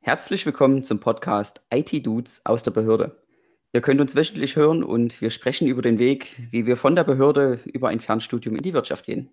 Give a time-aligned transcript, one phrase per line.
[0.00, 3.22] Herzlich willkommen zum Podcast IT Dudes aus der Behörde.
[3.72, 7.04] Ihr könnt uns wöchentlich hören und wir sprechen über den Weg, wie wir von der
[7.04, 9.30] Behörde über ein Fernstudium in die Wirtschaft gehen.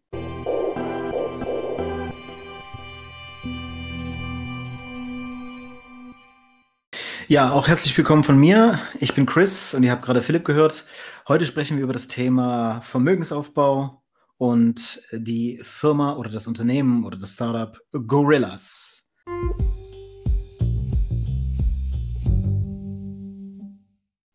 [7.30, 8.80] Ja, auch herzlich willkommen von mir.
[9.02, 10.86] Ich bin Chris und ihr habt gerade Philipp gehört.
[11.28, 14.01] Heute sprechen wir über das Thema Vermögensaufbau
[14.38, 19.10] und die Firma oder das Unternehmen oder das Startup Gorillas.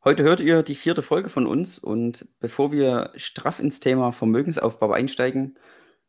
[0.05, 4.93] Heute hört ihr die vierte Folge von uns und bevor wir straff ins Thema Vermögensaufbau
[4.93, 5.57] einsteigen,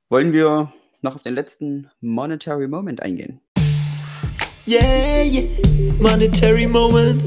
[0.10, 3.40] wollen wir noch auf den letzten Monetary Moment eingehen.
[4.66, 5.44] Yeah, yeah,
[6.00, 7.22] monetary moment.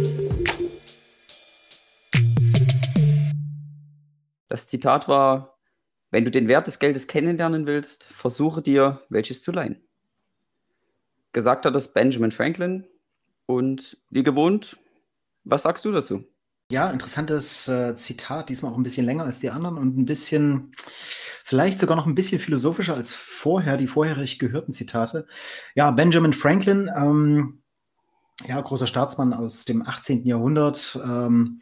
[4.49, 5.59] Das Zitat war,
[6.11, 9.87] wenn du den Wert des Geldes kennenlernen willst, versuche dir, welches zu leihen.
[11.33, 12.87] Gesagt hat das Benjamin Franklin.
[13.45, 14.79] Und wie gewohnt,
[15.45, 16.25] was sagst du dazu?
[16.71, 20.73] Ja, interessantes äh, Zitat, diesmal auch ein bisschen länger als die anderen und ein bisschen,
[20.77, 25.29] vielleicht sogar noch ein bisschen philosophischer als vorher, die vorherig gehörten Zitate.
[25.77, 27.63] Ja, Benjamin Franklin, ähm,
[28.49, 30.27] ja, großer Staatsmann aus dem 18.
[30.27, 30.99] Jahrhundert.
[31.05, 31.61] Ähm,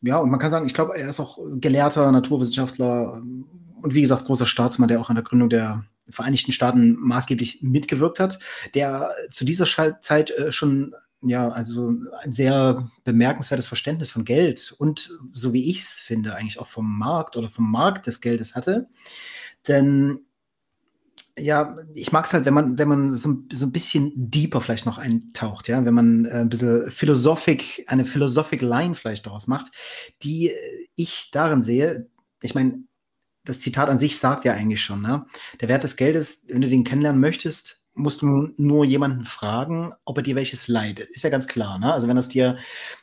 [0.00, 3.46] ja, und man kann sagen, ich glaube, er ist auch Gelehrter, Naturwissenschaftler ähm,
[3.82, 8.20] und wie gesagt, großer Staatsmann, der auch an der Gründung der Vereinigten Staaten maßgeblich mitgewirkt
[8.20, 8.38] hat,
[8.74, 9.66] der zu dieser
[10.00, 15.80] Zeit äh, schon ja, also ein sehr bemerkenswertes Verständnis von Geld und so wie ich
[15.80, 18.88] es finde, eigentlich auch vom Markt oder vom Markt des Geldes hatte.
[19.66, 20.20] Denn
[21.38, 24.86] ja, ich mag es halt, wenn man, wenn man so, so ein bisschen deeper vielleicht
[24.86, 29.70] noch eintaucht, ja, wenn man äh, ein bisschen Philosophic, eine Philosophic Line vielleicht daraus macht,
[30.22, 30.52] die
[30.94, 32.08] ich darin sehe,
[32.42, 32.78] ich meine,
[33.44, 35.26] das Zitat an sich sagt ja eigentlich schon, ne?
[35.60, 40.18] Der Wert des Geldes, wenn du den kennenlernen möchtest, musst du nur jemanden fragen, ob
[40.18, 41.00] er dir welches leiht.
[41.00, 41.78] Ist ja ganz klar.
[41.78, 41.92] Ne?
[41.92, 42.58] Also wenn das dir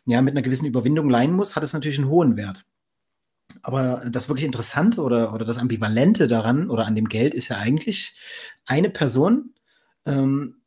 [0.05, 2.65] ja mit einer gewissen Überwindung leihen muss, hat es natürlich einen hohen Wert.
[3.61, 7.57] Aber das wirklich Interessante oder, oder das Ambivalente daran oder an dem Geld ist ja
[7.57, 8.15] eigentlich,
[8.65, 9.53] eine Person
[10.05, 10.61] ähm,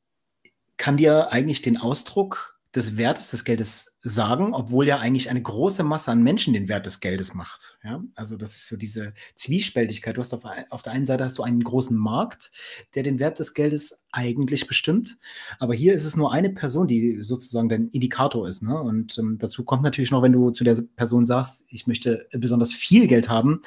[0.76, 5.82] kann dir eigentlich den Ausdruck des Wertes des Geldes sagen, obwohl ja eigentlich eine große
[5.82, 7.78] Masse an Menschen den Wert des Geldes macht.
[7.82, 8.02] Ja?
[8.14, 10.16] Also das ist so diese Zwiespältigkeit.
[10.16, 12.50] Du hast auf, auf, der einen Seite hast du einen großen Markt,
[12.94, 15.18] der den Wert des Geldes eigentlich bestimmt,
[15.58, 18.62] aber hier ist es nur eine Person, die sozusagen dein Indikator ist.
[18.62, 18.78] Ne?
[18.80, 22.72] Und ähm, dazu kommt natürlich noch, wenn du zu der Person sagst, ich möchte besonders
[22.72, 23.62] viel Geld haben,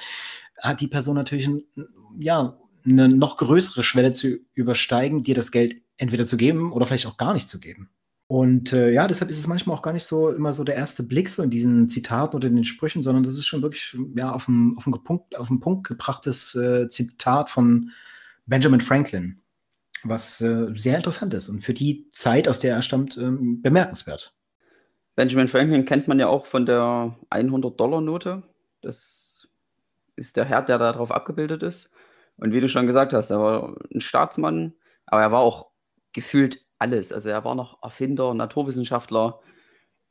[0.59, 1.63] hat die Person natürlich ein,
[2.19, 7.07] ja eine noch größere Schwelle zu übersteigen, dir das Geld entweder zu geben oder vielleicht
[7.07, 7.89] auch gar nicht zu geben.
[8.31, 11.01] Und äh, ja, deshalb ist es manchmal auch gar nicht so immer so der erste
[11.01, 14.31] Blick so in diesen Zitaten oder in den Sprüchen, sondern das ist schon wirklich ja,
[14.31, 17.89] auf den auf Punkt, Punkt gebrachtes äh, Zitat von
[18.45, 19.41] Benjamin Franklin,
[20.03, 24.35] was äh, sehr interessant ist und für die Zeit, aus der er stammt, ähm, bemerkenswert.
[25.15, 28.43] Benjamin Franklin kennt man ja auch von der 100-Dollar-Note.
[28.81, 29.47] Das
[30.15, 31.89] ist der Herr, der darauf abgebildet ist.
[32.37, 34.73] Und wie du schon gesagt hast, er war ein Staatsmann,
[35.07, 35.71] aber er war auch
[36.13, 37.11] gefühlt alles.
[37.11, 39.39] Also er war noch Erfinder, Naturwissenschaftler,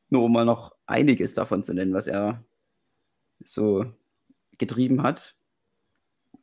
[0.09, 2.43] nur um mal noch einiges davon zu nennen, was er
[3.43, 3.85] so
[4.57, 5.35] getrieben hat.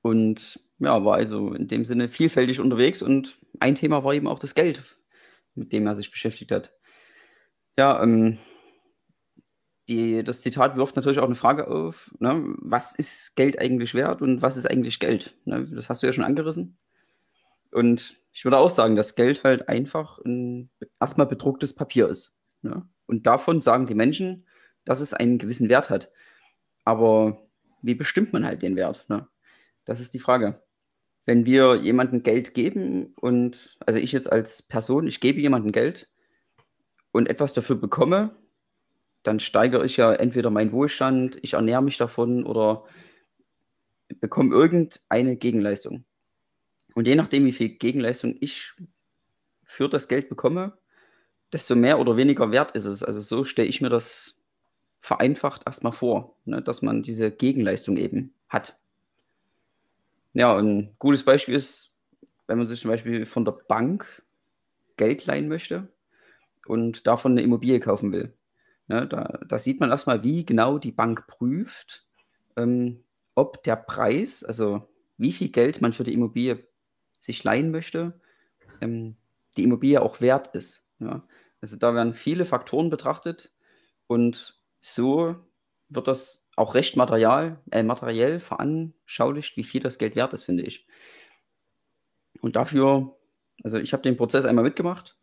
[0.03, 4.38] Und ja, war also in dem Sinne vielfältig unterwegs und ein Thema war eben auch
[4.38, 4.82] das Geld,
[5.54, 6.72] mit dem er sich beschäftigt hat.
[7.78, 8.38] Ja, ähm,
[9.88, 12.54] die, das Zitat wirft natürlich auch eine Frage auf, ne?
[12.59, 15.36] was ist Geld eigentlich wert und was ist eigentlich Geld?
[15.44, 15.65] Ne?
[15.66, 16.76] Das hast du ja schon angerissen.
[17.70, 20.69] Und ich würde auch sagen, dass Geld halt einfach ein
[21.00, 22.36] erstmal bedrucktes Papier ist.
[22.60, 22.86] Ne?
[23.06, 24.47] Und davon sagen die Menschen,
[24.84, 26.10] dass es einen gewissen Wert hat.
[26.84, 27.48] Aber
[27.80, 29.06] wie bestimmt man halt den Wert?
[29.08, 29.26] Ne?
[29.86, 30.60] Das ist die Frage.
[31.24, 36.10] Wenn wir jemandem Geld geben und, also ich jetzt als Person, ich gebe jemandem Geld
[37.12, 38.36] und etwas dafür bekomme,
[39.22, 42.84] dann steigere ich ja entweder meinen Wohlstand, ich ernähre mich davon oder
[44.21, 46.04] bekomme irgendeine Gegenleistung.
[46.97, 48.72] Und je nachdem, wie viel Gegenleistung ich
[49.65, 50.78] für das Geld bekomme,
[51.53, 53.03] desto mehr oder weniger wert ist es.
[53.03, 54.41] Also so stelle ich mir das
[55.01, 58.78] vereinfacht erstmal vor, ne, dass man diese Gegenleistung eben hat.
[60.33, 61.93] Ja, ein gutes Beispiel ist,
[62.47, 64.22] wenn man sich zum Beispiel von der Bank
[64.97, 65.89] Geld leihen möchte
[66.66, 68.33] und davon eine Immobilie kaufen will.
[68.89, 72.07] Ne, da, da, sieht man erstmal, wie genau die Bank prüft,
[72.57, 73.04] ähm,
[73.34, 74.89] ob der Preis, also
[75.19, 76.66] wie viel Geld man für die Immobilie
[77.27, 78.19] sich leihen möchte,
[78.81, 79.17] ähm,
[79.57, 80.89] die Immobilie auch wert ist.
[80.99, 81.23] Ja?
[81.61, 83.53] Also da werden viele Faktoren betrachtet
[84.07, 85.37] und so
[85.89, 90.65] wird das auch recht material, äh, materiell veranschaulicht, wie viel das Geld wert ist, finde
[90.65, 90.87] ich.
[92.41, 93.17] Und dafür,
[93.63, 95.19] also ich habe den Prozess einmal mitgemacht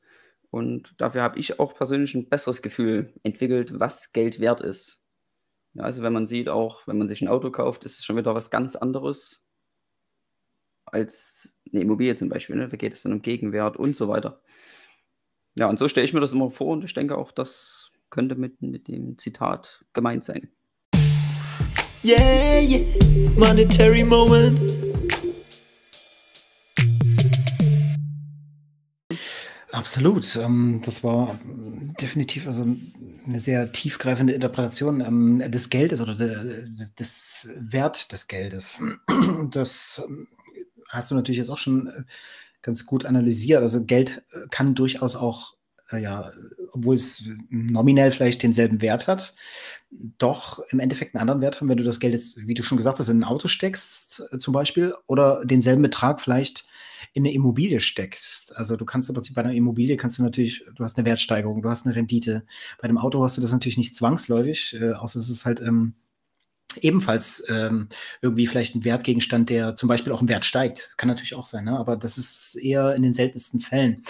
[0.52, 5.02] und dafür habe ich auch persönlich ein besseres Gefühl entwickelt, was Geld wert ist.
[5.74, 8.18] Ja, also wenn man sieht, auch wenn man sich ein Auto kauft, ist es schon
[8.18, 9.44] wieder was ganz anderes
[10.86, 12.56] als eine Immobilie zum Beispiel.
[12.56, 12.68] Ne?
[12.70, 14.42] Da geht es dann um Gegenwert und so weiter.
[15.56, 18.36] Ja, und so stelle ich mir das immer vor und ich denke auch, das könnte
[18.36, 20.50] mit, mit dem Zitat gemeint sein.
[22.04, 22.82] Yeah, yeah,
[23.38, 24.60] monetary moment.
[29.72, 30.36] Absolut.
[30.36, 31.40] Ähm, das war
[32.00, 32.66] definitiv also
[33.26, 38.82] eine sehr tiefgreifende Interpretation ähm, des Geldes oder des Wert des Geldes.
[39.52, 40.28] Das ähm,
[40.94, 42.04] hast du natürlich jetzt auch schon äh,
[42.62, 43.62] ganz gut analysiert.
[43.62, 45.56] Also Geld äh, kann durchaus auch,
[45.90, 46.32] äh, ja,
[46.72, 49.36] obwohl es nominell vielleicht denselben Wert hat,
[50.18, 52.78] doch im Endeffekt einen anderen Wert haben, wenn du das Geld jetzt, wie du schon
[52.78, 56.66] gesagt hast, in ein Auto steckst zum Beispiel oder denselben Betrag vielleicht
[57.14, 58.56] in eine Immobilie steckst.
[58.56, 61.62] Also du kannst im Prinzip bei einer Immobilie kannst du natürlich, du hast eine Wertsteigerung,
[61.62, 62.44] du hast eine Rendite.
[62.82, 65.94] Bei einem Auto hast du das natürlich nicht zwangsläufig, äh, außer es ist halt ähm,
[66.78, 67.90] ebenfalls ähm,
[68.22, 70.94] irgendwie vielleicht ein Wertgegenstand, der zum Beispiel auch im Wert steigt.
[70.98, 71.78] Kann natürlich auch sein, ne?
[71.78, 74.04] aber das ist eher in den seltensten Fällen.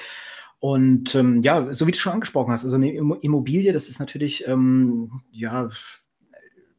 [0.60, 4.48] Und ähm, ja, so wie du schon angesprochen hast, also eine Immobilie, das ist natürlich,
[4.48, 5.69] ähm, ja,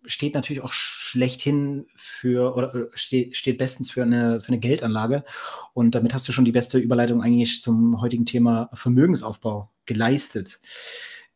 [0.07, 5.25] steht natürlich auch schlechthin für oder steht, steht bestens für eine, für eine Geldanlage.
[5.73, 10.61] Und damit hast du schon die beste Überleitung eigentlich zum heutigen Thema Vermögensaufbau geleistet.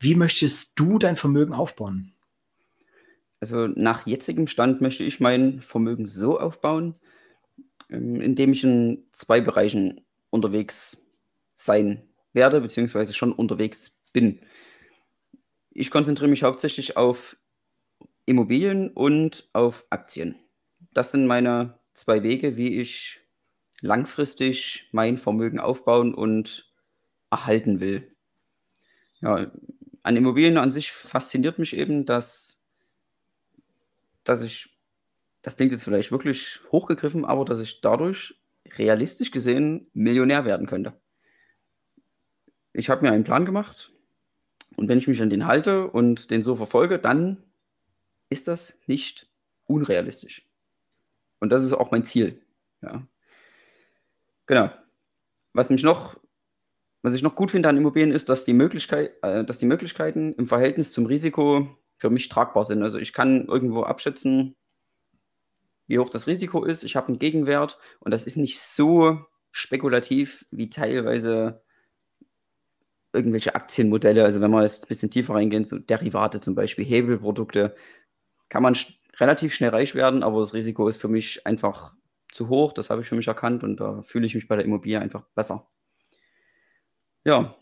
[0.00, 2.14] Wie möchtest du dein Vermögen aufbauen?
[3.40, 6.94] Also nach jetzigem Stand möchte ich mein Vermögen so aufbauen,
[7.90, 10.00] ähm, indem ich in zwei Bereichen
[10.30, 11.10] unterwegs
[11.54, 12.02] sein
[12.32, 14.40] werde, beziehungsweise schon unterwegs bin.
[15.70, 17.36] Ich konzentriere mich hauptsächlich auf
[18.26, 20.36] Immobilien und auf Aktien.
[20.92, 23.20] Das sind meine zwei Wege, wie ich
[23.80, 26.70] langfristig mein Vermögen aufbauen und
[27.30, 28.14] erhalten will.
[29.20, 29.50] Ja,
[30.02, 32.57] an Immobilien an sich fasziniert mich eben, dass
[34.28, 34.78] dass ich,
[35.42, 38.38] das klingt jetzt vielleicht wirklich hochgegriffen, aber dass ich dadurch
[38.76, 40.92] realistisch gesehen Millionär werden könnte.
[42.72, 43.92] Ich habe mir einen Plan gemacht
[44.76, 47.42] und wenn ich mich an den halte und den so verfolge, dann
[48.28, 49.28] ist das nicht
[49.64, 50.46] unrealistisch.
[51.40, 52.42] Und das ist auch mein Ziel.
[52.82, 53.02] Ja.
[54.46, 54.70] Genau.
[55.52, 56.20] Was mich noch,
[57.02, 60.34] was ich noch gut finde an Immobilien ist, dass die, Möglichkeit, äh, dass die Möglichkeiten
[60.34, 62.82] im Verhältnis zum Risiko für mich tragbar sind.
[62.82, 64.56] Also ich kann irgendwo abschätzen,
[65.86, 66.84] wie hoch das Risiko ist.
[66.84, 71.62] Ich habe einen Gegenwert und das ist nicht so spekulativ wie teilweise
[73.12, 74.24] irgendwelche Aktienmodelle.
[74.24, 77.74] Also wenn man jetzt ein bisschen tiefer reingehen, so Derivate zum Beispiel, Hebelprodukte,
[78.48, 81.94] kann man sch relativ schnell reich werden, aber das Risiko ist für mich einfach
[82.30, 82.72] zu hoch.
[82.72, 85.24] Das habe ich für mich erkannt und da fühle ich mich bei der Immobilie einfach
[85.34, 85.66] besser.
[87.24, 87.56] Ja,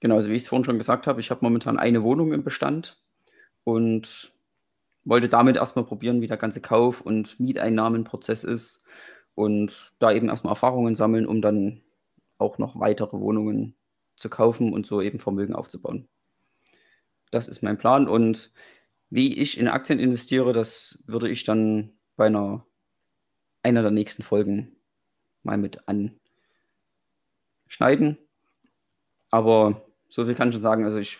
[0.00, 2.44] genau, also wie ich es vorhin schon gesagt habe, ich habe momentan eine Wohnung im
[2.44, 3.02] Bestand
[3.68, 4.32] und
[5.04, 8.86] wollte damit erstmal probieren, wie der ganze Kauf- und Mieteinnahmenprozess ist
[9.34, 11.82] und da eben erstmal Erfahrungen sammeln, um dann
[12.38, 13.76] auch noch weitere Wohnungen
[14.16, 16.08] zu kaufen und so eben Vermögen aufzubauen.
[17.30, 18.50] Das ist mein Plan und
[19.10, 22.64] wie ich in Aktien investiere, das würde ich dann bei einer,
[23.62, 24.76] einer der nächsten Folgen
[25.42, 25.82] mal mit
[27.66, 28.16] anschneiden.
[29.28, 31.18] Aber so viel kann ich schon sagen, also ich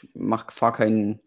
[0.49, 1.20] fahre keinen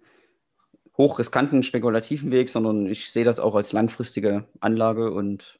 [1.02, 5.60] hochriskanten, spekulativen Weg, sondern ich sehe das auch als langfristige Anlage und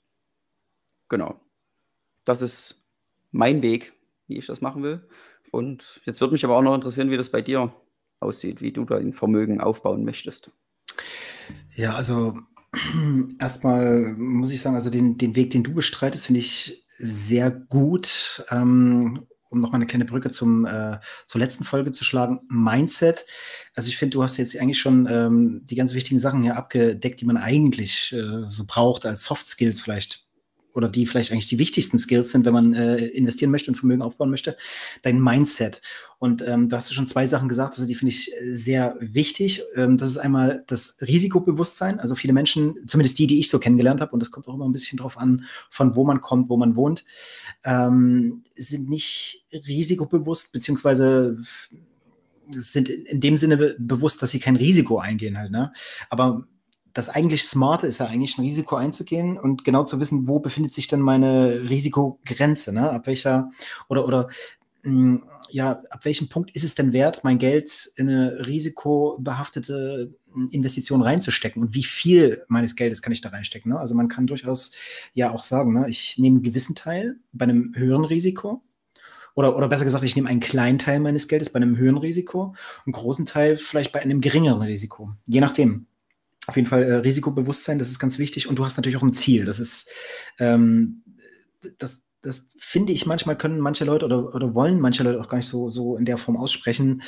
[1.10, 1.40] genau.
[2.24, 2.86] Das ist
[3.32, 3.94] mein Weg,
[4.28, 5.02] wie ich das machen will.
[5.52, 7.74] Und jetzt würde mich aber auch noch interessieren, wie das bei dir
[8.20, 10.52] aussieht, wie du dein Vermögen aufbauen möchtest.
[11.76, 12.36] Ja, also
[13.40, 18.46] erstmal muss ich sagen, also den, den Weg, den du bestreitest, finde ich sehr gut.
[18.52, 23.26] Ähm, um noch mal eine kleine Brücke zum, äh, zur letzten Folge zu schlagen, Mindset.
[23.76, 27.22] Also ich finde, du hast jetzt eigentlich schon ähm, die ganz wichtigen Sachen hier abgedeckt,
[27.22, 30.31] die man eigentlich äh, so braucht als Soft Skills vielleicht
[30.74, 34.02] oder die vielleicht eigentlich die wichtigsten Skills sind, wenn man äh, investieren möchte und Vermögen
[34.02, 34.58] aufbauen möchte,
[35.02, 35.82] dein Mindset.
[36.20, 38.96] Und ähm, da hast du schon zwei Sachen gesagt, also die finde ich äh, sehr
[39.00, 39.64] wichtig.
[39.76, 42.00] Ähm, das ist einmal das Risikobewusstsein.
[42.00, 44.68] Also viele Menschen, zumindest die, die ich so kennengelernt habe, und das kommt auch immer
[44.68, 47.06] ein bisschen drauf an, von wo man kommt, wo man wohnt,
[47.64, 51.38] ähm, sind nicht risikobewusst, beziehungsweise
[52.50, 55.52] sind in dem Sinne bewusst, dass sie kein Risiko eingehen halt.
[55.52, 55.72] Ne?
[56.10, 56.46] Aber
[56.94, 60.74] das eigentlich Smarte ist ja eigentlich ein Risiko einzugehen und genau zu wissen, wo befindet
[60.74, 62.90] sich denn meine Risikogrenze, ne?
[62.90, 63.50] Ab welcher
[63.88, 64.30] oder oder
[64.84, 70.50] hm, ja, ab welchem Punkt ist es denn wert, mein Geld in eine risikobehaftete hm,
[70.52, 73.72] Investition reinzustecken und wie viel meines Geldes kann ich da reinstecken?
[73.72, 73.80] Ne?
[73.80, 74.72] Also man kann durchaus
[75.14, 78.64] ja auch sagen, ne, ich nehme einen gewissen Teil bei einem höheren Risiko
[79.36, 82.56] oder, oder besser gesagt, ich nehme einen kleinen Teil meines Geldes bei einem höheren Risiko,
[82.86, 85.12] einen großen Teil vielleicht bei einem geringeren Risiko.
[85.28, 85.88] Je nachdem.
[86.48, 88.48] Auf jeden Fall äh, Risikobewusstsein, das ist ganz wichtig.
[88.48, 89.46] Und du hast natürlich auch ein Ziel.
[89.46, 89.90] Das ist,
[90.40, 91.04] ähm,
[91.78, 95.38] das, das finde ich manchmal können manche Leute oder, oder wollen manche Leute auch gar
[95.38, 97.04] nicht so, so in der Form aussprechen.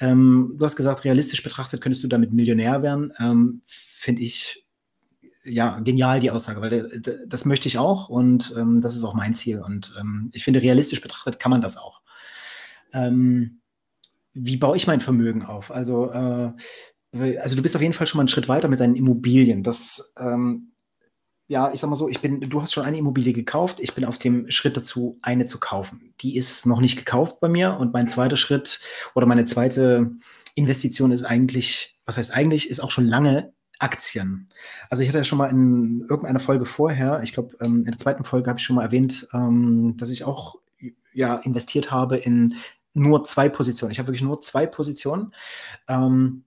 [0.00, 3.12] Ähm, du hast gesagt, realistisch betrachtet könntest du damit Millionär werden.
[3.18, 4.64] Ähm, finde ich
[5.44, 9.14] ja, genial die Aussage, weil der, das möchte ich auch und ähm, das ist auch
[9.14, 9.60] mein Ziel.
[9.60, 12.02] Und ähm, ich finde, realistisch betrachtet kann man das auch.
[12.92, 13.60] Ähm,
[14.34, 15.70] wie baue ich mein Vermögen auf?
[15.70, 16.52] Also, äh,
[17.12, 19.62] also du bist auf jeden Fall schon mal einen Schritt weiter mit deinen Immobilien.
[19.62, 20.72] Das, ähm,
[21.46, 24.04] ja, ich sag mal so, ich bin, du hast schon eine Immobilie gekauft, ich bin
[24.04, 26.12] auf dem Schritt dazu, eine zu kaufen.
[26.20, 28.80] Die ist noch nicht gekauft bei mir und mein zweiter Schritt
[29.14, 30.10] oder meine zweite
[30.54, 34.48] Investition ist eigentlich, was heißt eigentlich, ist auch schon lange Aktien.
[34.90, 37.98] Also ich hatte ja schon mal in irgendeiner Folge vorher, ich glaube ähm, in der
[37.98, 40.56] zweiten Folge habe ich schon mal erwähnt, ähm, dass ich auch
[41.14, 42.56] ja investiert habe in
[42.92, 43.92] nur zwei Positionen.
[43.92, 45.32] Ich habe wirklich nur zwei Positionen,
[45.88, 46.44] ähm,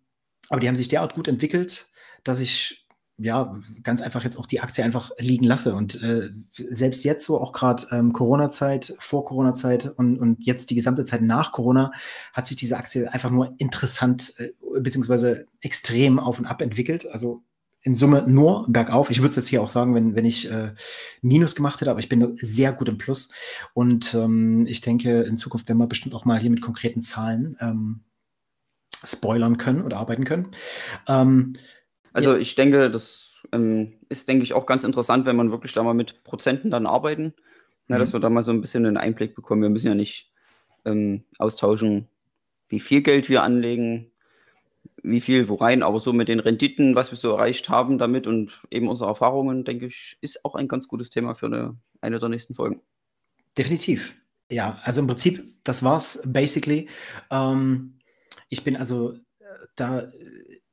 [0.51, 1.87] aber die haben sich derart gut entwickelt,
[2.23, 2.85] dass ich
[3.17, 5.75] ja, ganz einfach jetzt auch die Aktie einfach liegen lasse.
[5.75, 10.75] Und äh, selbst jetzt so, auch gerade ähm, Corona-Zeit, vor Corona-Zeit und, und jetzt die
[10.75, 11.91] gesamte Zeit nach Corona,
[12.33, 17.07] hat sich diese Aktie einfach nur interessant äh, beziehungsweise extrem auf und ab entwickelt.
[17.11, 17.43] Also
[17.83, 19.09] in Summe nur bergauf.
[19.09, 20.73] Ich würde es jetzt hier auch sagen, wenn, wenn ich äh,
[21.21, 23.31] Minus gemacht hätte, aber ich bin sehr gut im Plus.
[23.73, 27.57] Und ähm, ich denke, in Zukunft werden wir bestimmt auch mal hier mit konkreten Zahlen
[27.59, 28.01] ähm,
[29.03, 30.47] spoilern können oder arbeiten können.
[31.07, 31.53] Ähm,
[32.13, 32.39] also ja.
[32.39, 35.93] ich denke, das ähm, ist, denke ich, auch ganz interessant, wenn man wirklich da mal
[35.93, 37.33] mit Prozenten dann arbeiten,
[37.87, 37.99] ne, mhm.
[37.99, 39.61] dass wir da mal so ein bisschen einen Einblick bekommen.
[39.61, 40.31] Wir müssen ja nicht
[40.85, 42.07] ähm, austauschen,
[42.69, 44.11] wie viel Geld wir anlegen,
[45.03, 48.27] wie viel wo rein, aber so mit den Renditen, was wir so erreicht haben damit
[48.27, 52.19] und eben unsere Erfahrungen, denke ich, ist auch ein ganz gutes Thema für eine, eine
[52.19, 52.81] der nächsten Folgen.
[53.57, 54.15] Definitiv.
[54.51, 56.87] Ja, also im Prinzip, das war's basically.
[57.29, 57.99] Ähm,
[58.51, 60.05] ich bin also äh, da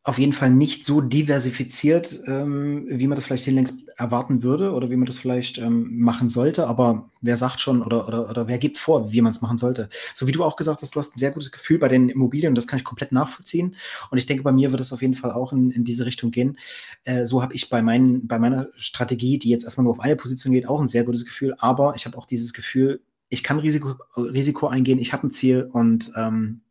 [0.09, 4.91] auf jeden Fall nicht so diversifiziert, ähm, wie man das vielleicht hinlängst erwarten würde oder
[4.91, 6.67] wie man das vielleicht ähm, machen sollte.
[6.67, 9.91] Aber wer sagt schon oder, oder, oder wer gibt vor, wie man es machen sollte?
[10.15, 12.53] So wie du auch gesagt hast, du hast ein sehr gutes Gefühl bei den Immobilien
[12.53, 13.77] und das kann ich komplett nachvollziehen.
[14.11, 16.31] Und ich denke, bei mir wird es auf jeden Fall auch in, in diese Richtung
[16.31, 16.59] gehen.
[17.05, 20.17] Äh, so habe ich bei, mein, bei meiner Strategie, die jetzt erstmal nur auf eine
[20.17, 21.55] Position geht, auch ein sehr gutes Gefühl.
[21.59, 25.69] Aber ich habe auch dieses Gefühl, ich kann Risiko, Risiko eingehen, ich habe ein Ziel
[25.71, 26.63] und ähm,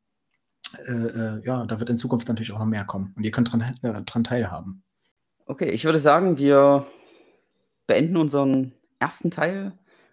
[0.87, 3.51] äh, äh, ja, da wird in Zukunft natürlich auch noch mehr kommen und ihr könnt
[3.51, 4.83] dran, äh, dran teilhaben.
[5.45, 6.85] Okay, ich würde sagen, wir
[7.85, 9.71] beenden unseren ersten Teil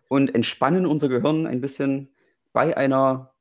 [0.09, 2.15] und entspannen unser Gehirn ein bisschen
[2.53, 3.33] bei einer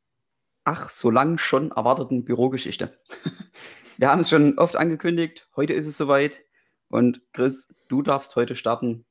[0.64, 2.98] ach so lang schon erwarteten Bürogeschichte.
[3.98, 6.42] Wir haben es schon oft angekündigt, heute ist es soweit
[6.90, 9.06] und Chris, du darfst heute starten,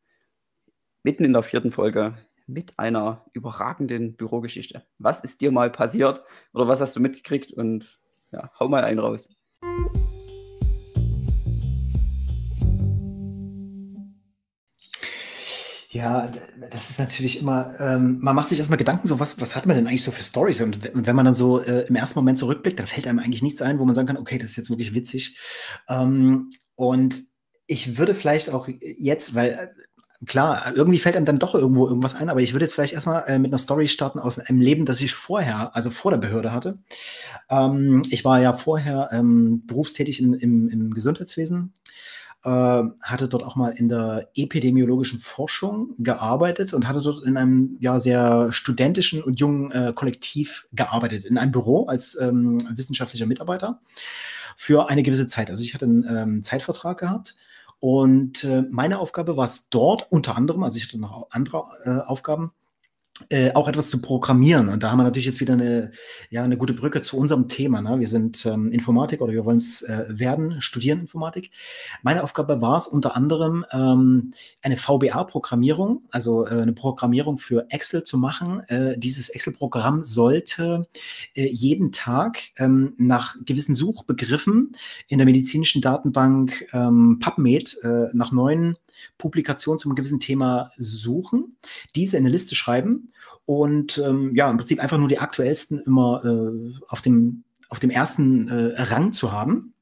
[1.04, 4.84] mitten in der vierten Folge mit einer überragenden Bürogeschichte.
[4.98, 6.22] Was ist dir mal passiert
[6.52, 8.00] oder was hast du mitgekriegt und
[8.32, 9.30] ja, hau mal einen raus.
[15.92, 16.32] Ja,
[16.70, 19.76] das ist natürlich immer, ähm, man macht sich erstmal Gedanken, so was, was hat man
[19.76, 20.62] denn eigentlich so für Stories?
[20.62, 23.60] Und, wenn man dann so äh, im ersten Moment zurückblickt, dann fällt einem eigentlich nichts
[23.60, 25.38] ein, wo man sagen kann, okay, das ist jetzt wirklich witzig.
[25.90, 27.22] Ähm, und
[27.66, 29.68] ich würde vielleicht auch jetzt, weil äh,
[30.26, 33.24] klar, irgendwie fällt einem dann doch irgendwo irgendwas ein, aber ich würde jetzt vielleicht erstmal
[33.26, 36.52] äh, mit einer Story starten aus einem Leben, das ich vorher, also vor der Behörde
[36.52, 36.78] hatte.
[37.48, 41.72] Ähm, ich war ja vorher ähm, berufstätig in, im, im Gesundheitswesen,
[42.44, 47.76] äh, hatte dort auch mal in der epidemiologischen Forschung gearbeitet und hatte dort in einem
[47.80, 53.80] ja sehr studentischen und jungen äh, Kollektiv gearbeitet, in einem Büro als ähm, wissenschaftlicher Mitarbeiter
[54.56, 55.50] für eine gewisse Zeit.
[55.50, 57.36] Also ich hatte einen ähm, Zeitvertrag gehabt
[57.82, 62.08] und äh, meine Aufgabe war es dort unter anderem, also ich hatte noch andere äh,
[62.08, 62.52] Aufgaben,
[63.30, 64.68] äh, auch etwas zu programmieren.
[64.68, 65.90] Und da haben wir natürlich jetzt wieder eine,
[66.30, 67.80] ja, eine gute Brücke zu unserem Thema.
[67.80, 68.00] Ne?
[68.00, 71.50] Wir sind ähm, Informatik oder wir wollen es äh, werden, studieren Informatik.
[72.02, 78.02] Meine Aufgabe war es unter anderem, ähm, eine VBA-Programmierung, also äh, eine Programmierung für Excel
[78.02, 78.60] zu machen.
[78.68, 80.86] Äh, dieses Excel-Programm sollte
[81.34, 84.72] äh, jeden Tag ähm, nach gewissen Suchbegriffen
[85.08, 87.76] in der medizinischen Datenbank ähm, PubMed
[88.12, 88.76] nach neuen
[89.18, 91.56] Publikationen zum gewissen Thema suchen,
[91.94, 93.11] diese in eine Liste schreiben
[93.44, 97.90] und ähm, ja, im Prinzip einfach nur die aktuellsten immer äh, auf, dem, auf dem
[97.90, 99.74] ersten äh, Rang zu haben.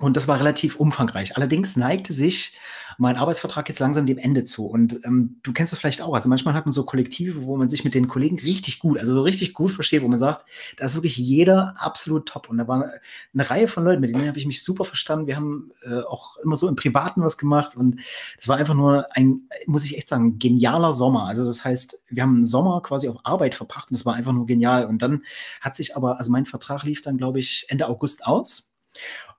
[0.00, 1.36] Und das war relativ umfangreich.
[1.36, 2.58] Allerdings neigte sich
[2.96, 4.66] mein Arbeitsvertrag jetzt langsam dem Ende zu.
[4.66, 6.14] Und ähm, du kennst das vielleicht auch.
[6.14, 9.12] Also manchmal hat man so Kollektive, wo man sich mit den Kollegen richtig gut, also
[9.12, 10.46] so richtig gut versteht, wo man sagt,
[10.78, 12.48] da ist wirklich jeder absolut top.
[12.48, 12.90] Und da war
[13.34, 15.26] eine, Reihe von Leuten, mit denen habe ich mich super verstanden.
[15.26, 17.76] Wir haben äh, auch immer so im Privaten was gemacht.
[17.76, 18.00] Und
[18.38, 21.26] das war einfach nur ein, muss ich echt sagen, genialer Sommer.
[21.26, 24.32] Also das heißt, wir haben einen Sommer quasi auf Arbeit verbracht und das war einfach
[24.32, 24.86] nur genial.
[24.86, 25.24] Und dann
[25.60, 28.69] hat sich aber, also mein Vertrag lief dann, glaube ich, Ende August aus.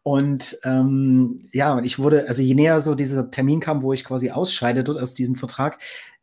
[0.03, 4.31] Und ähm, ja, ich wurde, also je näher so dieser Termin kam, wo ich quasi
[4.31, 5.79] ausscheide dort aus diesem Vertrag,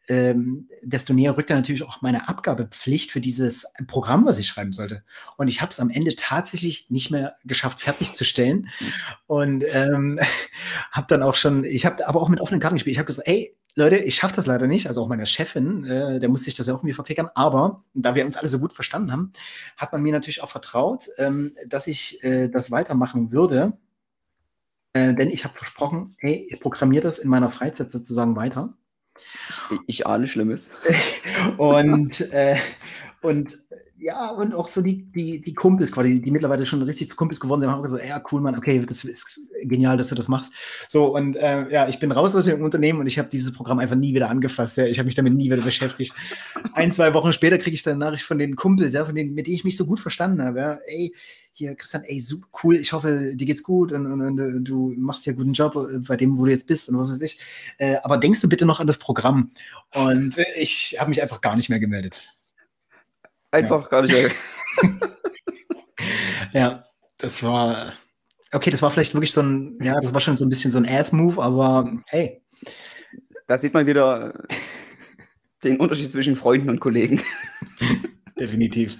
[0.08, 5.04] ähm, desto näher rückte natürlich auch meine Abgabepflicht für dieses Programm, was ich schreiben sollte.
[5.36, 8.68] Und ich habe es am Ende tatsächlich nicht mehr geschafft, fertigzustellen.
[9.26, 10.18] Und ähm,
[10.90, 12.94] habe dann auch schon, ich habe aber auch mit offenen Karten gespielt.
[12.94, 14.88] Ich habe gesagt, ey, Leute, ich schaffe das leider nicht.
[14.88, 17.30] Also auch meine Chefin, äh, der muss sich das ja auch irgendwie verklickern.
[17.34, 19.32] Aber da wir uns alle so gut verstanden haben,
[19.76, 23.78] hat man mir natürlich auch vertraut, ähm, dass ich äh, das weitermachen würde.
[24.94, 28.74] Äh, denn ich habe versprochen, hey, ich programmiere das in meiner Freizeit sozusagen weiter.
[29.70, 30.70] Ich, ich ahne Schlimmes.
[31.56, 32.56] und, äh,
[33.22, 33.58] und
[34.00, 37.40] ja, und auch so die, die, die Kumpels quasi, die mittlerweile schon richtig zu Kumpels
[37.40, 40.28] geworden sind, haben auch gesagt, ja, cool, Mann, okay, das ist genial, dass du das
[40.28, 40.52] machst.
[40.86, 43.80] So, und äh, ja, ich bin raus aus dem Unternehmen und ich habe dieses Programm
[43.80, 44.76] einfach nie wieder angefasst.
[44.76, 44.86] Ja.
[44.86, 46.14] Ich habe mich damit nie wieder beschäftigt.
[46.74, 49.34] Ein, zwei Wochen später kriege ich dann eine Nachricht von den Kumpels, ja, von denen,
[49.34, 50.60] mit denen ich mich so gut verstanden habe.
[50.60, 50.78] Ja.
[50.86, 51.12] Ey,
[51.50, 55.26] hier, Christian, ey, super cool, ich hoffe, dir geht's gut und, und, und du machst
[55.26, 57.40] ja guten Job äh, bei dem, wo du jetzt bist und was weiß ich.
[57.78, 59.50] Äh, aber denkst du bitte noch an das Programm?
[59.92, 62.37] Und ich habe mich einfach gar nicht mehr gemeldet.
[63.50, 63.88] Einfach ja.
[63.88, 64.14] gar nicht
[66.52, 66.84] ja,
[67.18, 67.94] das war.
[68.52, 70.78] Okay, das war vielleicht wirklich so ein, ja, das war schon so ein bisschen so
[70.78, 72.42] ein Ass-Move, aber hey.
[73.46, 74.34] Da sieht man wieder
[75.64, 77.22] den Unterschied zwischen Freunden und Kollegen.
[78.38, 78.98] Definitiv.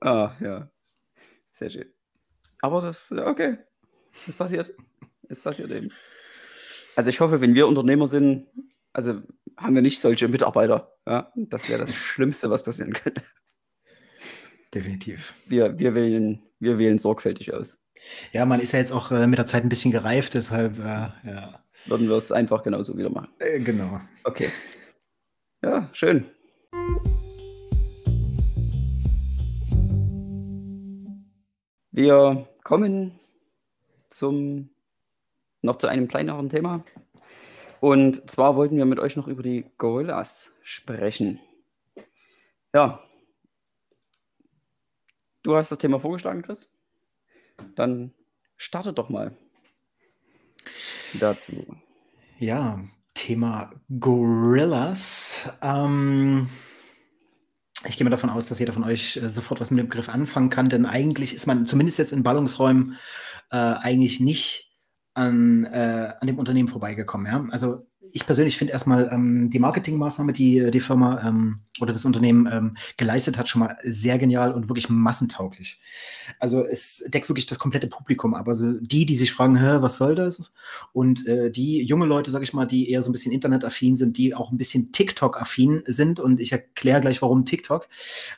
[0.00, 0.70] Ah, ja.
[1.50, 1.92] Sehr schön.
[2.60, 3.58] Aber das, okay.
[4.26, 4.74] Das passiert.
[5.28, 5.90] Es passiert eben.
[6.96, 8.46] Also ich hoffe, wenn wir Unternehmer sind,
[8.92, 9.22] also
[9.58, 10.94] haben wir nicht solche Mitarbeiter.
[11.06, 11.32] Ja?
[11.34, 13.22] Das wäre das Schlimmste, was passieren könnte.
[14.74, 15.34] Definitiv.
[15.46, 17.82] Wir, wir, wählen, wir wählen sorgfältig aus.
[18.32, 21.08] Ja, man ist ja jetzt auch äh, mit der Zeit ein bisschen gereift, deshalb, äh,
[21.28, 21.64] ja.
[21.86, 23.28] Würden wir es einfach genauso wieder machen.
[23.38, 24.00] Äh, genau.
[24.24, 24.50] Okay.
[25.62, 26.26] Ja, schön.
[31.90, 33.18] Wir kommen
[34.10, 34.70] zum
[35.62, 36.84] noch zu einem kleineren Thema.
[37.80, 41.40] Und zwar wollten wir mit euch noch über die Gorillas sprechen.
[42.74, 43.02] Ja.
[45.42, 46.74] Du hast das Thema vorgeschlagen, Chris.
[47.74, 48.12] Dann
[48.56, 49.36] starte doch mal
[51.14, 51.66] dazu.
[52.38, 55.52] Ja, Thema Gorillas.
[55.62, 56.48] Ähm,
[57.86, 60.08] ich gehe mal davon aus, dass jeder von euch äh, sofort was mit dem Begriff
[60.08, 62.96] anfangen kann, denn eigentlich ist man zumindest jetzt in Ballungsräumen
[63.50, 64.67] äh, eigentlich nicht
[65.18, 67.26] an, äh, an dem Unternehmen vorbeigekommen.
[67.26, 67.44] Ja?
[67.50, 72.48] Also ich persönlich finde erstmal ähm, die Marketingmaßnahme, die die Firma ähm, oder das Unternehmen
[72.50, 75.78] ähm, geleistet hat, schon mal sehr genial und wirklich massentauglich.
[76.38, 78.48] Also es deckt wirklich das komplette Publikum ab.
[78.48, 80.52] Also die, die sich fragen, was soll das?
[80.92, 84.18] Und äh, die junge Leute, sage ich mal, die eher so ein bisschen internetaffin sind,
[84.18, 87.88] die auch ein bisschen TikTok-affin sind und ich erkläre gleich, warum TikTok,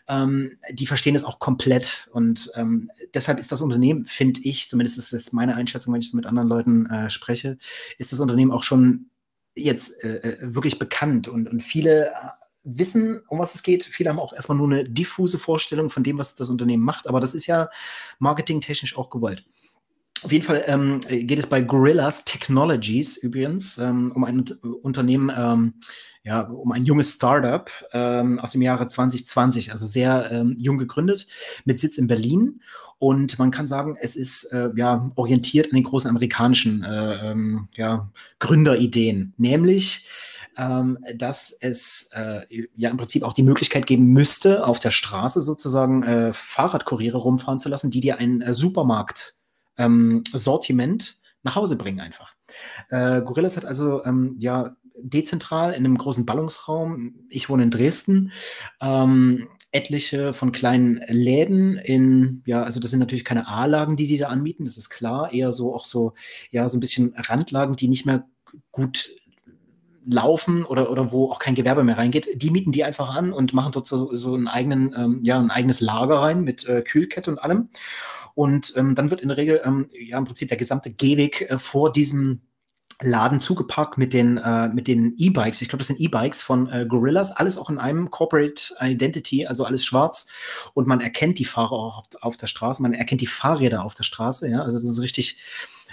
[0.08, 2.08] ähm, die verstehen es auch komplett.
[2.12, 6.10] Und ähm, deshalb ist das Unternehmen, finde ich, zumindest ist jetzt meine Einschätzung, wenn ich
[6.10, 7.58] so mit anderen Leuten äh, spreche,
[7.98, 9.09] ist das Unternehmen auch schon
[9.54, 12.12] jetzt äh, äh, wirklich bekannt und, und viele äh,
[12.64, 13.84] wissen, um was es geht.
[13.84, 17.20] Viele haben auch erstmal nur eine diffuse Vorstellung von dem, was das Unternehmen macht, aber
[17.20, 17.70] das ist ja
[18.18, 19.44] marketingtechnisch auch gewollt.
[20.22, 24.44] Auf jeden Fall ähm, geht es bei Gorillas Technologies übrigens ähm, um ein
[24.82, 25.74] Unternehmen, ähm,
[26.22, 31.26] ja, um ein junges Startup ähm, aus dem Jahre 2020, also sehr ähm, jung gegründet,
[31.64, 32.60] mit Sitz in Berlin.
[32.98, 37.68] Und man kann sagen, es ist äh, ja orientiert an den großen amerikanischen äh, ähm,
[37.74, 40.08] ja, Gründerideen, nämlich
[41.14, 42.42] dass es äh,
[42.74, 47.58] ja im Prinzip auch die Möglichkeit geben müsste, auf der Straße sozusagen äh, Fahrradkuriere rumfahren
[47.58, 49.39] zu lassen, die dir einen äh, Supermarkt
[49.80, 52.34] ähm, Sortiment nach Hause bringen einfach.
[52.90, 58.32] Äh, Gorillas hat also ähm, ja dezentral in einem großen Ballungsraum, ich wohne in Dresden,
[58.80, 64.18] ähm, etliche von kleinen Läden in, ja, also das sind natürlich keine A-Lagen, die die
[64.18, 66.14] da anmieten, das ist klar, eher so auch so,
[66.50, 68.26] ja, so ein bisschen Randlagen, die nicht mehr
[68.72, 69.10] gut
[70.06, 73.52] laufen oder, oder wo auch kein Gewerbe mehr reingeht, die mieten die einfach an und
[73.52, 77.30] machen dort so, so einen eigenen, ähm, ja, ein eigenes Lager rein mit äh, Kühlkette
[77.30, 77.68] und allem.
[78.34, 81.58] Und ähm, dann wird in der Regel ähm, ja im Prinzip der gesamte Gehweg äh,
[81.58, 82.42] vor diesem
[83.02, 85.62] Laden zugeparkt mit den äh, mit den E-Bikes.
[85.62, 87.32] Ich glaube, das sind E-Bikes von äh, Gorillas.
[87.32, 90.26] Alles auch in einem Corporate Identity, also alles schwarz.
[90.74, 92.82] Und man erkennt die Fahrer auch auf, auf, der Straße.
[92.82, 94.48] Man erkennt die Fahrräder auf der Straße.
[94.48, 95.38] Ja, also das ist richtig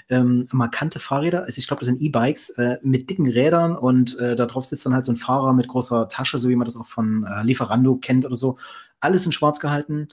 [0.09, 1.43] ähm, markante Fahrräder.
[1.43, 4.85] Also ich glaube, das sind E-Bikes äh, mit dicken Rädern und äh, da drauf sitzt
[4.85, 7.43] dann halt so ein Fahrer mit großer Tasche, so wie man das auch von äh,
[7.43, 8.57] Lieferando kennt oder so.
[8.99, 10.09] Alles in schwarz gehalten.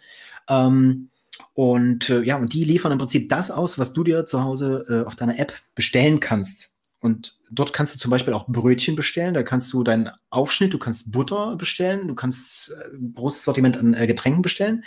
[0.48, 1.10] Ähm,
[1.54, 4.84] und äh, ja, und die liefern im Prinzip das aus, was du dir zu Hause
[4.88, 6.74] äh, auf deiner App bestellen kannst.
[7.00, 10.78] Und dort kannst du zum Beispiel auch Brötchen bestellen, da kannst du deinen Aufschnitt, du
[10.78, 14.84] kannst Butter bestellen, du kannst äh, ein großes Sortiment an äh, Getränken bestellen.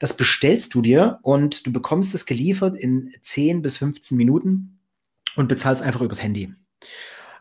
[0.00, 4.80] Das bestellst du dir und du bekommst es geliefert in 10 bis 15 Minuten
[5.36, 6.52] und bezahlst einfach übers Handy.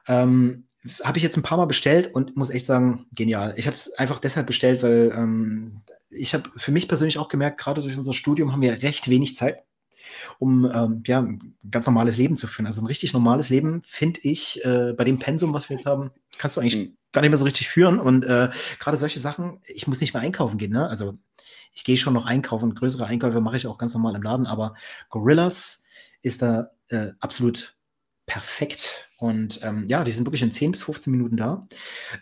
[0.07, 0.65] Ähm,
[1.03, 3.53] habe ich jetzt ein paar Mal bestellt und muss echt sagen, genial.
[3.57, 5.81] Ich habe es einfach deshalb bestellt, weil ähm,
[6.15, 9.35] ich habe für mich persönlich auch gemerkt, gerade durch unser Studium haben wir recht wenig
[9.35, 9.63] Zeit
[10.39, 12.65] um ähm, ja, ein ganz normales Leben zu führen.
[12.65, 16.11] Also ein richtig normales Leben, finde ich, äh, bei dem Pensum, was wir jetzt haben,
[16.37, 16.97] kannst du eigentlich mhm.
[17.11, 17.99] gar nicht mehr so richtig führen.
[17.99, 18.49] Und äh,
[18.79, 20.71] gerade solche Sachen, ich muss nicht mehr einkaufen gehen.
[20.71, 20.87] Ne?
[20.87, 21.17] Also
[21.73, 24.75] ich gehe schon noch einkaufen, größere Einkäufe mache ich auch ganz normal im Laden, aber
[25.09, 25.83] Gorillas
[26.21, 27.75] ist da äh, absolut
[28.25, 29.09] perfekt.
[29.23, 31.65] Und ähm, ja, die sind wirklich in 10 bis 15 Minuten da.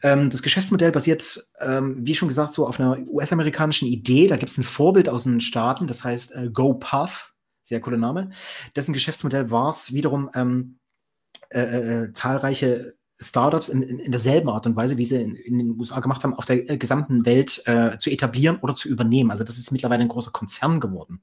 [0.03, 4.27] Ähm, das Geschäftsmodell basiert, ähm, wie schon gesagt, so auf einer US-amerikanischen Idee.
[4.27, 7.33] Da gibt es ein Vorbild aus den Staaten, das heißt äh, GoPuff
[7.63, 8.29] sehr cooler Name.
[8.75, 10.77] Dessen Geschäftsmodell war es wiederum ähm,
[11.49, 15.35] äh, äh, äh, zahlreiche Startups in, in, in, derselben Art und Weise, wie sie in,
[15.35, 18.89] in, den USA gemacht haben, auf der äh, gesamten Welt äh, zu etablieren oder zu
[18.89, 19.31] übernehmen.
[19.31, 21.21] Also das ist mittlerweile ein großer Konzern geworden.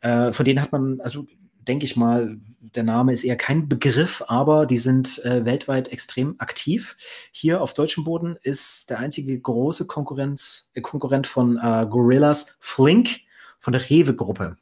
[0.00, 1.26] Äh, von denen hat man, also
[1.68, 6.34] denke ich mal, der Name ist eher kein Begriff, aber die sind äh, weltweit extrem
[6.38, 6.96] aktiv.
[7.32, 13.20] Hier auf deutschem Boden ist der einzige große Konkurrenz, äh, Konkurrent von äh, Gorillas Flink
[13.58, 14.56] von der Rewe-Gruppe.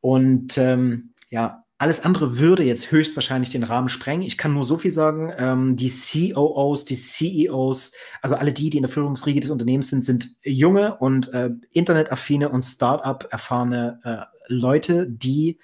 [0.00, 4.22] Und ähm, ja, alles andere würde jetzt höchstwahrscheinlich den Rahmen sprengen.
[4.22, 5.32] Ich kann nur so viel sagen.
[5.36, 10.04] Ähm, die COOs, die CEOs, also alle die, die in der Führungsriege des Unternehmens sind,
[10.04, 15.58] sind junge und äh, internetaffine und Startup-erfahrene äh, Leute, die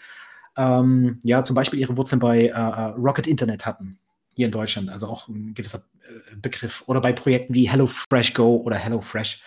[0.57, 3.99] ähm, ja zum Beispiel ihre Wurzeln bei äh, äh Rocket Internet hatten
[4.35, 6.83] hier in Deutschland, also auch ein gewisser äh, Begriff.
[6.87, 9.43] Oder bei Projekten wie HelloFresh Go oder HelloFresh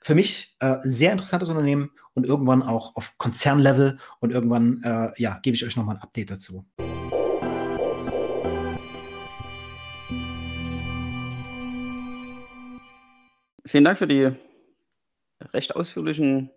[0.00, 5.38] für mich äh, sehr interessantes Unternehmen und irgendwann auch auf Konzernlevel und irgendwann äh, ja,
[5.42, 6.64] gebe ich euch nochmal ein Update dazu.
[13.66, 14.30] Vielen Dank für die
[15.52, 16.50] recht ausführlichen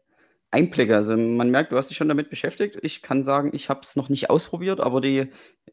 [0.49, 0.95] Einblicke.
[0.95, 2.77] Also man merkt, du hast dich schon damit beschäftigt.
[2.83, 5.29] Ich kann sagen, ich habe es noch nicht ausprobiert, aber die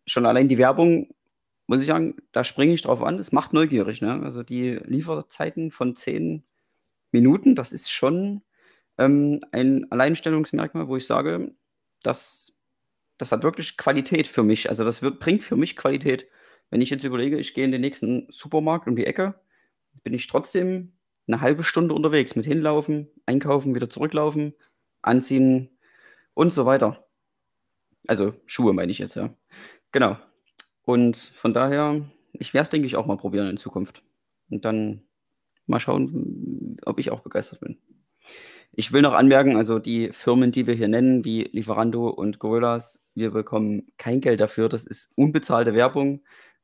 [0.06, 1.14] schon allein die Werbung,
[1.66, 3.18] muss ich sagen, da springe ich drauf an.
[3.18, 4.02] Es macht neugierig.
[4.02, 4.20] Ne?
[4.24, 6.42] Also die Lieferzeiten von 10
[7.12, 8.42] Minuten, das ist schon
[8.98, 11.54] ähm, ein Alleinstellungsmerkmal, wo ich sage,
[12.02, 12.58] das,
[13.16, 14.68] das hat wirklich Qualität für mich.
[14.68, 16.28] Also das wird, bringt für mich Qualität.
[16.70, 19.40] Wenn ich jetzt überlege, ich gehe in den nächsten Supermarkt um die Ecke,
[20.04, 20.92] bin ich trotzdem
[21.26, 24.54] eine halbe Stunde unterwegs mit hinlaufen, einkaufen, wieder zurücklaufen,
[25.02, 25.78] anziehen
[26.34, 27.06] und so weiter.
[28.06, 29.34] Also Schuhe meine ich jetzt, ja.
[29.92, 30.16] Genau.
[30.82, 32.00] Und von daher,
[32.32, 34.02] ich werde es, denke ich, auch mal probieren in Zukunft.
[34.50, 35.07] Und dann
[35.68, 37.78] Mal schauen, ob ich auch begeistert bin.
[38.72, 43.06] Ich will noch anmerken, also die Firmen, die wir hier nennen, wie Lieferando und Gorillas,
[43.14, 44.68] wir bekommen kein Geld dafür.
[44.68, 46.20] Das ist unbezahlte Werbung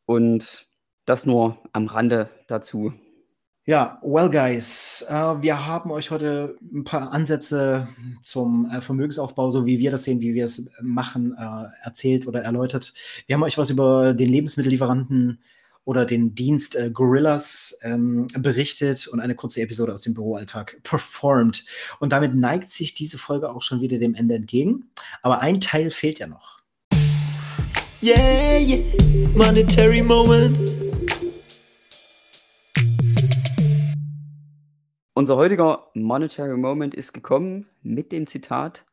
[0.06, 0.68] und
[1.06, 2.92] das nur am Rande dazu.
[3.66, 7.88] Ja, well, guys, äh, wir haben euch heute ein paar Ansätze
[8.20, 12.42] zum äh, Vermögensaufbau, so wie wir das sehen, wie wir es machen, äh, erzählt oder
[12.42, 12.92] erläutert.
[13.26, 15.42] Wir haben euch was über den Lebensmittellieferanten
[15.84, 21.64] oder den Dienst äh, Gorillas ähm, berichtet und eine kurze Episode aus dem Büroalltag performt.
[22.00, 24.90] Und damit neigt sich diese Folge auch schon wieder dem Ende entgegen.
[25.22, 26.62] Aber ein Teil fehlt ja noch.
[28.02, 28.82] Yeah, yeah.
[29.34, 30.56] monetary moment.
[35.16, 38.84] Unser heutiger Monetary Moment ist gekommen mit dem Zitat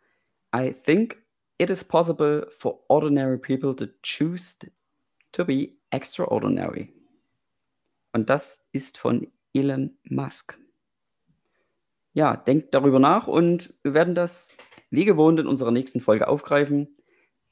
[0.56, 1.17] I think
[1.58, 4.56] it is possible for ordinary people to choose
[5.32, 6.93] to be extraordinary.
[8.13, 10.58] Und das ist von Elon Musk.
[12.13, 14.56] Ja, denkt darüber nach und wir werden das
[14.89, 16.97] wie gewohnt in unserer nächsten Folge aufgreifen.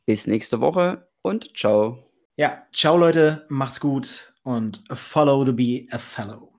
[0.05, 2.11] Bis nächste Woche und ciao.
[2.35, 6.49] Ja, ciao Leute, macht's gut und follow the be a fellow.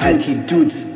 [0.00, 0.87] I,